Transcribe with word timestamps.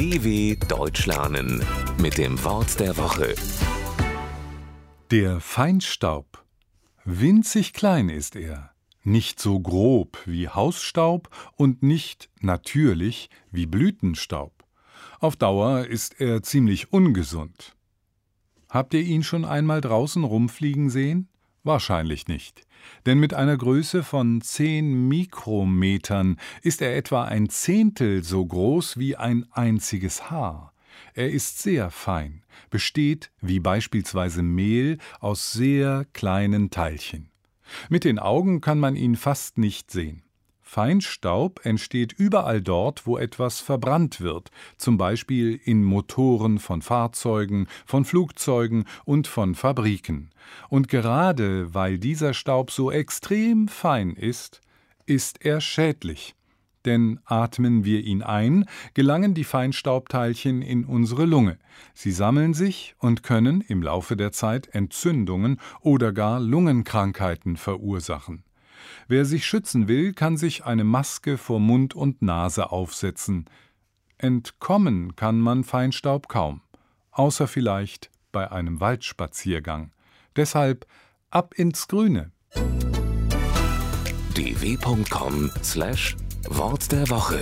DW 0.00 0.56
Deutsch 0.66 1.04
lernen 1.04 1.62
mit 2.00 2.16
dem 2.16 2.42
Wort 2.42 2.80
der 2.80 2.96
Woche. 2.96 3.34
Der 5.10 5.40
Feinstaub. 5.40 6.42
Winzig 7.04 7.74
klein 7.74 8.08
ist 8.08 8.34
er, 8.34 8.70
nicht 9.02 9.38
so 9.38 9.60
grob 9.60 10.16
wie 10.24 10.48
Hausstaub 10.48 11.28
und 11.54 11.82
nicht 11.82 12.30
natürlich 12.40 13.28
wie 13.50 13.66
Blütenstaub. 13.66 14.64
Auf 15.18 15.36
Dauer 15.36 15.84
ist 15.84 16.18
er 16.18 16.42
ziemlich 16.42 16.94
ungesund. 16.94 17.76
Habt 18.70 18.94
ihr 18.94 19.02
ihn 19.02 19.22
schon 19.22 19.44
einmal 19.44 19.82
draußen 19.82 20.24
rumfliegen 20.24 20.88
sehen? 20.88 21.28
Wahrscheinlich 21.62 22.26
nicht. 22.26 22.66
Denn 23.04 23.18
mit 23.18 23.34
einer 23.34 23.56
Größe 23.56 24.02
von 24.02 24.40
10 24.40 25.08
Mikrometern 25.08 26.38
ist 26.62 26.80
er 26.80 26.96
etwa 26.96 27.24
ein 27.24 27.48
Zehntel 27.50 28.24
so 28.24 28.44
groß 28.44 28.98
wie 28.98 29.16
ein 29.16 29.46
einziges 29.52 30.30
Haar. 30.30 30.72
Er 31.14 31.30
ist 31.30 31.60
sehr 31.60 31.90
fein, 31.90 32.42
besteht, 32.70 33.30
wie 33.40 33.60
beispielsweise 33.60 34.42
Mehl, 34.42 34.98
aus 35.18 35.52
sehr 35.52 36.06
kleinen 36.12 36.70
Teilchen. 36.70 37.30
Mit 37.88 38.04
den 38.04 38.18
Augen 38.18 38.60
kann 38.60 38.78
man 38.78 38.96
ihn 38.96 39.16
fast 39.16 39.58
nicht 39.58 39.90
sehen. 39.90 40.22
Feinstaub 40.70 41.66
entsteht 41.66 42.12
überall 42.12 42.62
dort, 42.62 43.04
wo 43.04 43.18
etwas 43.18 43.58
verbrannt 43.58 44.20
wird, 44.20 44.52
zum 44.76 44.98
Beispiel 44.98 45.60
in 45.64 45.82
Motoren 45.82 46.60
von 46.60 46.80
Fahrzeugen, 46.80 47.66
von 47.84 48.04
Flugzeugen 48.04 48.84
und 49.04 49.26
von 49.26 49.56
Fabriken. 49.56 50.30
Und 50.68 50.86
gerade 50.86 51.74
weil 51.74 51.98
dieser 51.98 52.34
Staub 52.34 52.70
so 52.70 52.92
extrem 52.92 53.66
fein 53.66 54.12
ist, 54.12 54.60
ist 55.06 55.44
er 55.44 55.60
schädlich. 55.60 56.36
Denn 56.84 57.18
atmen 57.24 57.84
wir 57.84 58.04
ihn 58.04 58.22
ein, 58.22 58.64
gelangen 58.94 59.34
die 59.34 59.42
Feinstaubteilchen 59.42 60.62
in 60.62 60.84
unsere 60.84 61.24
Lunge. 61.24 61.58
Sie 61.94 62.12
sammeln 62.12 62.54
sich 62.54 62.94
und 63.00 63.24
können 63.24 63.60
im 63.60 63.82
Laufe 63.82 64.16
der 64.16 64.30
Zeit 64.30 64.68
Entzündungen 64.68 65.58
oder 65.80 66.12
gar 66.12 66.38
Lungenkrankheiten 66.38 67.56
verursachen. 67.56 68.44
Wer 69.08 69.24
sich 69.24 69.46
schützen 69.46 69.88
will, 69.88 70.12
kann 70.12 70.36
sich 70.36 70.64
eine 70.64 70.84
Maske 70.84 71.38
vor 71.38 71.58
Mund 71.60 71.94
und 71.94 72.20
Nase 72.22 72.70
aufsetzen. 72.70 73.46
Entkommen 74.18 75.16
kann 75.16 75.40
man 75.40 75.64
Feinstaub 75.64 76.28
kaum, 76.28 76.60
außer 77.10 77.48
vielleicht 77.48 78.10
bei 78.32 78.50
einem 78.50 78.80
Waldspaziergang. 78.80 79.92
Deshalb 80.36 80.86
ab 81.30 81.54
ins 81.54 81.88
Grüne. 81.88 82.32
dw.com/wort 84.34 86.92
der 86.92 87.10
Woche 87.10 87.40